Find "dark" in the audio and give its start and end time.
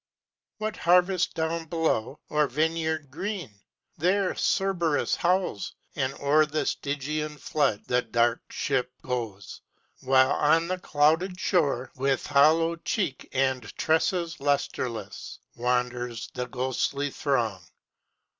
8.01-8.41